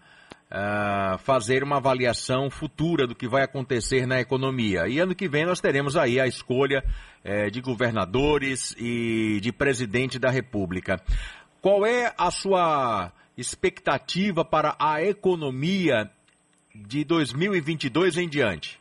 uh, 0.52 1.18
fazer 1.20 1.64
uma 1.64 1.78
avaliação 1.78 2.50
futura 2.50 3.06
do 3.06 3.16
que 3.16 3.28
vai 3.28 3.44
acontecer 3.44 4.06
na 4.06 4.20
economia. 4.20 4.88
E 4.88 5.00
ano 5.00 5.16
que 5.16 5.28
vem 5.28 5.46
nós 5.46 5.60
teremos 5.60 5.96
aí 5.96 6.20
a 6.20 6.28
escolha 6.28 6.84
é, 7.24 7.50
de 7.50 7.62
governadores 7.62 8.76
e 8.80 9.40
de 9.42 9.52
presidente 9.52 10.18
da 10.20 10.30
República. 10.30 11.02
Qual 11.62 11.86
é 11.86 12.14
a 12.18 12.32
sua 12.32 13.12
expectativa 13.38 14.44
para 14.46 14.76
a 14.80 15.04
economia 15.04 16.10
de 16.74 17.04
2022 17.04 18.18
em 18.18 18.30
diante? 18.30 18.80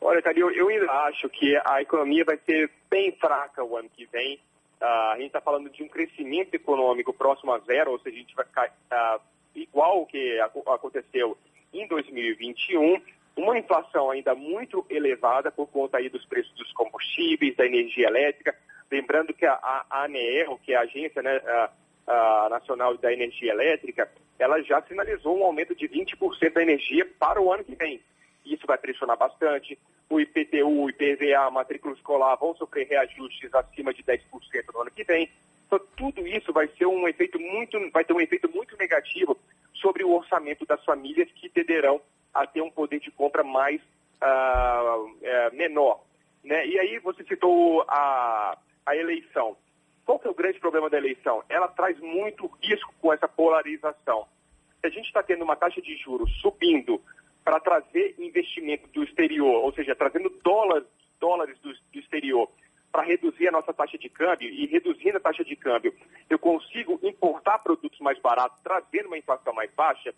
Olha, 0.00 0.20
Calil, 0.20 0.50
eu 0.50 0.68
ainda 0.68 0.90
acho 1.06 1.28
que 1.28 1.56
a 1.64 1.80
economia 1.80 2.24
vai 2.24 2.36
ser 2.44 2.70
bem 2.90 3.12
fraca 3.12 3.62
o 3.62 3.76
ano 3.76 3.88
que 3.88 4.04
vem. 4.06 4.36
Uh, 4.80 4.84
a 4.84 5.16
gente 5.16 5.26
está 5.26 5.40
falando 5.40 5.70
de 5.70 5.82
um 5.84 5.88
crescimento 5.88 6.54
econômico 6.54 7.12
próximo 7.12 7.52
a 7.52 7.60
zero, 7.60 7.92
ou 7.92 8.00
seja, 8.00 8.16
a 8.16 8.18
gente 8.18 8.34
vai 8.34 8.44
uh, 8.44 9.20
igual 9.54 10.06
que 10.06 10.40
aconteceu 10.40 11.36
em 11.72 11.86
2021. 11.86 13.00
Uma 13.36 13.58
inflação 13.58 14.10
ainda 14.10 14.34
muito 14.34 14.84
elevada 14.90 15.50
por 15.50 15.66
conta 15.68 15.96
aí 15.96 16.08
dos 16.08 16.24
preços 16.26 16.52
dos 16.54 16.70
combustíveis, 16.72 17.56
da 17.56 17.64
energia 17.64 18.06
elétrica. 18.08 18.54
Lembrando 18.90 19.32
que 19.32 19.46
a, 19.46 19.54
a 19.88 20.04
ANEEL, 20.04 20.60
que 20.62 20.72
é 20.72 20.76
a 20.76 20.82
Agência 20.82 21.22
né, 21.22 21.36
a, 21.36 21.70
a 22.06 22.48
Nacional 22.50 22.96
da 22.98 23.12
Energia 23.12 23.52
Elétrica, 23.52 24.10
ela 24.38 24.60
já 24.62 24.82
sinalizou 24.82 25.38
um 25.38 25.44
aumento 25.44 25.74
de 25.74 25.88
20% 25.88 26.52
da 26.52 26.62
energia 26.62 27.08
para 27.18 27.40
o 27.40 27.50
ano 27.52 27.64
que 27.64 27.74
vem. 27.74 28.00
Isso 28.44 28.66
vai 28.66 28.76
pressionar 28.76 29.16
bastante 29.16 29.78
o 30.10 30.20
IPTU, 30.20 30.68
o 30.68 30.90
IPVA, 30.90 31.46
a 31.46 31.50
matrícula 31.50 31.94
escolar 31.94 32.36
vão 32.36 32.54
sofrer 32.56 32.86
reajustes 32.86 33.54
acima 33.54 33.94
de 33.94 34.02
10% 34.02 34.20
no 34.74 34.80
ano 34.82 34.90
que 34.90 35.04
vem. 35.04 35.30
Então, 35.72 35.86
tudo 35.96 36.26
isso 36.28 36.52
vai 36.52 36.68
ser 36.76 36.84
um 36.84 37.08
efeito 37.08 37.40
muito, 37.40 37.78
vai 37.92 38.04
ter 38.04 38.12
um 38.12 38.20
efeito 38.20 38.46
muito 38.50 38.76
negativo 38.76 39.38
sobre 39.72 40.04
o 40.04 40.12
orçamento 40.12 40.66
das 40.66 40.84
famílias 40.84 41.30
que 41.32 41.48
tenderão 41.48 41.98
a 42.34 42.46
ter 42.46 42.60
um 42.60 42.70
poder 42.70 43.00
de 43.00 43.10
compra 43.10 43.42
mais 43.42 43.80
uh, 43.80 45.56
menor. 45.56 46.04
Né? 46.44 46.66
E 46.66 46.78
aí 46.78 46.98
você 46.98 47.24
citou 47.24 47.82
a, 47.88 48.58
a 48.84 48.96
eleição. 48.96 49.56
Qual 50.04 50.18
que 50.18 50.28
é 50.28 50.30
o 50.30 50.34
grande 50.34 50.60
problema 50.60 50.90
da 50.90 50.98
eleição? 50.98 51.42
Ela 51.48 51.68
traz 51.68 51.98
muito 52.00 52.50
risco 52.62 52.92
com 53.00 53.10
essa 53.10 53.26
polarização. 53.26 54.26
Se 54.78 54.88
a 54.88 54.90
gente 54.90 55.06
está 55.06 55.22
tendo 55.22 55.42
uma 55.42 55.56
taxa 55.56 55.80
de 55.80 55.96
juros 55.96 56.30
subindo 56.42 57.00
para 57.42 57.58
trazer 57.60 58.14
investimento 58.18 58.88
do 58.88 59.02
exterior, 59.04 59.64
ou 59.64 59.72
seja, 59.72 59.94
trazendo 59.94 60.28
dólares, 60.44 60.86
dólares 61.18 61.58
do, 61.60 61.72
do 61.72 61.98
exterior 61.98 62.50
para 62.90 63.04
reduzir 63.04 63.41
a 63.52 63.60
nossa 63.60 63.72
taxa 63.72 63.98
de 63.98 64.08
câmbio 64.08 64.48
e 64.48 64.66
reduzindo 64.66 65.18
a 65.18 65.20
taxa 65.20 65.44
de 65.44 65.54
câmbio, 65.54 65.94
eu 66.28 66.38
consigo 66.38 66.98
importar 67.02 67.58
produtos 67.58 67.98
mais 68.00 68.18
baratos, 68.18 68.58
trazendo 68.62 69.06
uma 69.06 69.18
inflação 69.18 69.52
mais 69.52 69.70
baixa, 69.72 70.14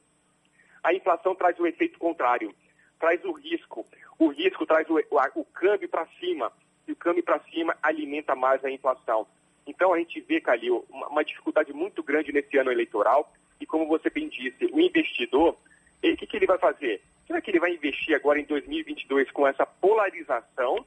a 0.83 0.93
inflação 0.95 1.35
traz 1.35 1.59
o 1.59 1.67
efeito 1.67 1.99
contrário, 1.99 2.55
traz 2.99 3.25
o 3.25 3.33
risco. 3.33 3.87
O 4.19 4.29
risco 4.29 4.67
traz 4.67 4.89
o, 4.89 4.99
o, 4.99 5.41
o 5.41 5.45
câmbio 5.47 5.89
para 5.89 6.07
cima, 6.21 6.53
e 6.87 6.93
o 6.93 6.97
câmbio 6.97 7.23
para 7.23 7.41
cima 7.51 7.77
alimenta 7.83 8.35
mais 8.35 8.65
a 8.65 8.71
inflação. 8.71 9.27
Então 9.67 9.95
a 9.95 9.99
gente 9.99 10.21
vê, 10.21 10.41
Calil, 10.41 10.85
uma, 10.91 11.09
uma 11.09 11.25
dificuldade 11.25 11.73
muito 11.73 12.03
grande 12.03 12.33
nesse 12.33 12.57
ano 12.59 12.71
eleitoral, 12.71 13.33
e 13.61 13.67
como 13.67 13.87
você 13.87 14.11
bem 14.11 14.29
disse, 14.29 14.67
o 14.67 14.81
investidor, 14.81 15.57
o 16.03 16.17
que, 16.17 16.27
que 16.27 16.37
ele 16.37 16.47
vai 16.47 16.59
fazer? 16.59 17.01
Será 17.27 17.41
que 17.41 17.51
ele 17.51 17.61
vai 17.61 17.73
investir 17.73 18.15
agora 18.15 18.39
em 18.39 18.45
2022 18.45 19.31
com 19.31 19.47
essa 19.47 19.65
polarização 19.65 20.85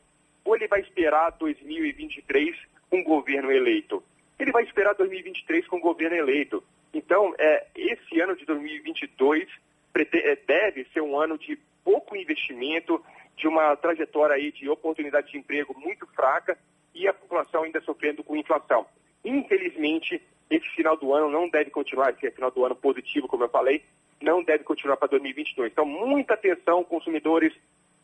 ou 0.48 0.56
ele 0.56 0.68
vai 0.68 0.80
esperar 0.80 1.32
2023 1.32 2.56
com 2.90 3.00
um 3.00 3.04
governo 3.04 3.52
eleito? 3.52 4.02
Ele 4.40 4.52
vai 4.52 4.64
esperar 4.64 4.94
2023 4.96 5.68
com 5.68 5.76
um 5.76 5.82
governo 5.82 6.16
eleito. 6.16 6.64
Então, 6.94 7.36
é, 7.38 7.68
esse 7.76 8.22
ano 8.22 8.34
de 8.34 8.46
2022 8.46 9.46
é, 9.94 10.36
deve 10.48 10.86
ser 10.94 11.02
um 11.02 11.20
ano 11.20 11.38
de 11.38 11.60
pouco 11.84 12.16
investimento, 12.16 13.04
de 13.36 13.46
uma 13.46 13.76
trajetória 13.76 14.36
aí 14.36 14.52
de 14.54 14.70
oportunidade 14.70 15.32
de 15.32 15.38
emprego 15.38 15.78
muito 15.78 16.08
fraca 16.08 16.58
e 16.96 17.08
a 17.08 17.14
população 17.14 17.64
ainda 17.64 17.82
sofrendo 17.82 18.24
com 18.24 18.38
inflação. 18.38 18.86
Infelizmente, 19.26 20.22
esse 20.50 20.68
final 20.70 20.96
do 20.96 21.14
ano 21.14 21.30
não 21.30 21.50
deve 21.50 21.72
continuar, 21.72 22.12
esse 22.12 22.32
final 22.32 22.52
do 22.52 22.64
ano 22.64 22.76
positivo, 22.76 23.28
como 23.28 23.44
eu 23.44 23.50
falei, 23.50 23.84
não 24.22 24.42
deve 24.42 24.64
continuar 24.64 24.96
para 24.96 25.10
2022. 25.10 25.74
Então, 25.74 25.86
muita 25.86 26.36
atenção, 26.36 26.86
consumidores, 26.86 27.54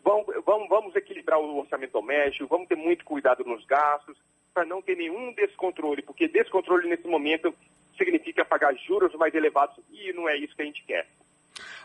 vamos, 0.04 0.26
vamos, 0.46 0.70
vamos 0.70 0.96
equilibrar 0.96 1.40
o 1.40 1.60
orçamento 1.60 1.94
doméstico, 1.94 2.48
vamos 2.48 2.68
ter 2.68 2.76
muito 2.76 3.06
cuidado 3.06 3.44
nos 3.44 3.66
gastos, 3.66 4.18
para 4.54 4.66
não 4.66 4.82
ter 4.82 4.96
nenhum 4.96 5.34
descontrole, 5.34 6.02
porque 6.02 6.28
descontrole 6.28 6.88
nesse 6.88 7.08
momento 7.08 7.54
significa 7.98 8.46
pagar 8.46 8.74
juros 8.76 9.14
mais 9.16 9.34
elevados 9.34 9.76
e 9.92 10.14
não 10.14 10.30
é 10.30 10.38
isso 10.38 10.56
que 10.56 10.62
a 10.62 10.66
gente 10.66 10.84
quer. 10.86 11.08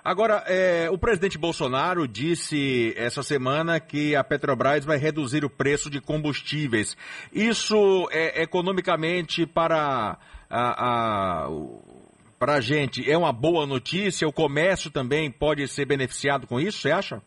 Agora, 0.03 0.45
é, 0.47 0.89
o 0.91 0.97
presidente 0.97 1.37
Bolsonaro 1.37 2.07
disse 2.07 2.95
essa 2.97 3.23
semana 3.23 3.81
que 3.81 4.15
a 4.17 4.25
Petrobras 4.25 4.85
vai 4.85 4.97
reduzir 4.97 5.45
o 5.45 5.51
preço 5.51 5.91
de 5.91 6.01
combustíveis. 6.01 6.97
Isso 7.33 8.09
é 8.11 8.43
economicamente 8.43 9.45
para 9.45 10.17
a, 10.49 11.47
a, 11.47 11.49
para 12.39 12.55
a 12.55 12.61
gente 12.61 13.11
é 13.11 13.19
uma 13.19 13.33
boa 13.33 13.67
notícia? 13.67 14.27
O 14.27 14.33
comércio 14.33 14.91
também 14.91 15.31
pode 15.31 15.67
ser 15.69 15.85
beneficiado 15.85 16.47
com 16.47 16.59
isso, 16.61 16.79
você 16.79 16.91
acha? 16.91 17.23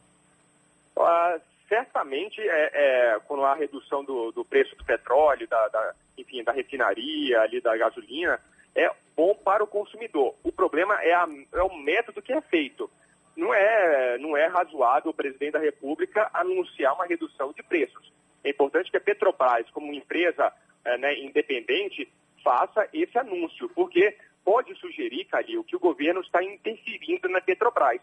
Uh, 1.02 1.42
certamente, 1.72 2.42
é, 2.42 2.72
é, 2.74 3.20
quando 3.26 3.46
há 3.46 3.56
redução 3.56 4.04
do, 4.04 4.32
do, 4.34 4.44
preço 4.44 4.76
do 4.76 4.84
petróleo, 4.84 5.48
da, 5.48 5.68
da, 5.70 5.96
enfim, 6.18 6.44
da 6.44 6.52
refinaria, 6.52 7.40
ali, 7.40 7.62
da 7.62 7.78
gasolina, 7.78 8.38
é 8.76 8.92
bom 9.16 9.34
para 9.34 9.64
o 9.64 9.68
consumidor. 9.68 10.36
O 10.44 10.52
problema 10.52 11.02
é, 11.02 11.14
a, 11.14 11.26
é 11.54 11.64
o 11.64 11.74
método 11.78 12.22
que 12.22 12.34
é 12.34 12.42
feito. 12.42 12.92
Não 13.38 13.54
é, 13.54 14.18
não 14.18 14.36
é 14.36 14.48
razoável 14.48 15.12
o 15.12 15.14
presidente 15.14 15.54
da 15.54 15.60
República 15.60 16.30
anunciar 16.34 16.94
uma 16.94 17.06
redução 17.06 17.54
de 17.54 17.64
preços. 17.64 18.12
É 18.44 18.50
importante 18.50 18.92
que 18.92 18.98
a 18.98 19.02
Petrobras, 19.02 19.70
como 19.72 19.94
empresa 19.94 20.52
é, 20.84 20.98
né, 20.98 21.18
independente, 21.20 22.12
faça 22.44 22.86
esse 22.92 23.18
anúncio, 23.18 23.70
porque 23.70 24.18
pode 24.44 24.76
sugerir, 24.76 25.24
Calil, 25.26 25.64
que 25.64 25.78
o 25.78 25.80
governo 25.80 26.20
está 26.20 26.44
interferindo 26.44 27.30
na 27.30 27.40
Petrobras. 27.40 28.02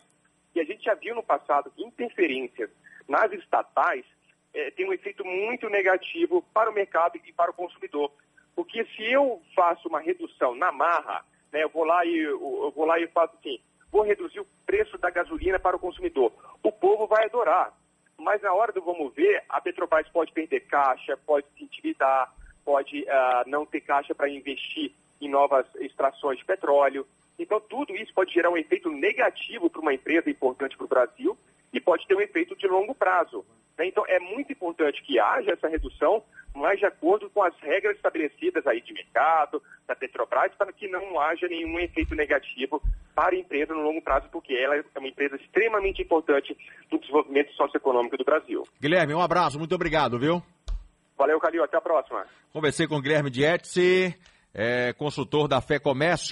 E 0.55 0.61
a 0.61 0.65
gente 0.65 0.85
já 0.85 0.95
viu 0.95 1.15
no 1.15 1.23
passado 1.23 1.71
que 1.71 1.85
interferências 1.85 2.71
nas 3.09 3.33
estatais 3.33 4.05
é, 4.55 4.71
tem 4.71 4.89
um 4.89 4.93
efeito 4.93 5.25
muito 5.25 5.69
negativo 5.69 6.43
para 6.53 6.71
o 6.71 6.75
mercado 6.75 7.19
e 7.25 7.33
para 7.33 7.51
o 7.51 7.55
consumidor. 7.55 8.13
Porque 8.55 8.85
se 8.97 9.05
eu 9.05 9.41
faço 9.55 9.89
uma 9.89 10.01
redução 10.01 10.55
na 10.55 10.73
marra, 10.73 11.25
né, 11.53 11.63
eu, 11.63 11.69
vou 11.69 11.85
lá 11.85 12.05
e, 12.05 12.19
eu, 12.19 12.73
vou 12.75 12.85
lá 12.85 12.99
e 12.99 13.07
faço 13.09 13.35
assim, 13.39 13.61
vou 13.91 14.03
reduzir 14.03 14.41
o 14.41 14.47
preço 14.67 14.99
da 14.99 15.11
gasolina 15.11 15.59
para 15.59 15.77
o 15.77 15.81
consumidor. 15.81 16.33
O 16.63 16.73
povo 16.73 17.07
vai 17.07 17.25
adorar. 17.25 17.73
Mas 18.19 18.43
na 18.43 18.53
hora 18.53 18.73
do 18.73 18.83
vamos 18.83 19.15
ver, 19.15 19.45
a 19.49 19.61
Petrobras 19.61 20.09
pode 20.09 20.33
perder 20.33 20.61
caixa, 20.67 21.17
pode 21.17 21.47
se 21.57 21.65
endividar, 21.65 22.35
pode 22.65 23.03
uh, 23.05 23.49
não 23.49 23.65
ter 23.65 23.81
caixa 23.81 24.13
para 24.13 24.29
investir 24.29 24.93
em 25.21 25.29
novas 25.29 25.65
extrações 25.77 26.39
de 26.39 26.45
petróleo. 26.45 27.07
Então, 27.39 27.61
tudo 27.61 27.95
isso 27.95 28.13
pode 28.13 28.35
gerar 28.35 28.51
um 28.51 28.57
efeito 28.57 28.91
negativo 28.91 29.71
para 29.71 29.81
uma 29.81 29.95
empresa 29.95 30.29
importante 30.29 30.77
para 30.77 30.85
o 30.85 30.89
Brasil 30.89 31.39
e 31.73 31.81
pode 31.81 32.07
ter 32.07 32.15
um 32.15 32.21
efeito 32.21 32.57
de 32.57 32.67
longo 32.67 32.95
prazo. 32.95 33.45
Né? 33.79 33.87
Então, 33.87 34.05
é 34.07 34.19
muito 34.19 34.53
importante 34.53 35.03
que 35.03 35.19
haja 35.19 35.53
essa 35.53 35.69
redução, 35.69 36.23
mas 36.55 36.79
de 36.79 36.87
acordo 36.87 37.31
com 37.31 37.43
as 37.43 37.55
regras 37.61 37.97
estabelecidas 37.97 38.67
aí 38.67 38.81
de 38.81 38.93
mercado, 38.93 39.63
da 39.87 39.95
Petrobras, 39.95 40.53
para 40.57 40.73
que 40.73 40.89
não 40.89 41.21
haja 41.21 41.47
nenhum 41.47 41.79
efeito 41.79 42.15
negativo 42.15 42.83
para 43.15 43.35
a 43.35 43.39
empresa 43.39 43.75
no 43.75 43.83
longo 43.83 44.03
prazo, 44.03 44.29
porque 44.31 44.55
ela 44.55 44.77
é 44.77 44.85
uma 44.99 45.09
empresa 45.09 45.37
extremamente 45.37 46.03
importante 46.03 46.57
no 46.91 46.99
desenvolvimento 46.99 47.53
socioeconômico 47.53 48.17
do 48.17 48.25
Brasil. 48.25 48.65
Guilherme, 48.81 49.15
um 49.15 49.21
abraço, 49.21 49.59
muito 49.59 49.75
obrigado, 49.75 50.19
viu? 50.19 50.43
Valeu, 51.17 51.41
Calil, 51.41 51.65
até 51.65 51.77
a 51.77 51.81
próxima. 51.81 52.25
Conversei 52.53 52.87
com 52.87 52.97
o 52.97 53.03
Guilherme 53.03 53.29
Dietze, 53.29 54.15
é, 54.55 54.93
consultor 54.93 55.49
da 55.49 55.61
Fé 55.61 55.79
Comércio. 55.79 56.27